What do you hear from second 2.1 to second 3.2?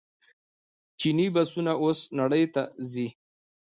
نړۍ ته ځي.